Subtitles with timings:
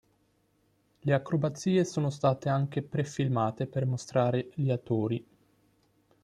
[1.01, 5.23] Le acrobazie sono state anche pre-filmate per mostrare gli attori.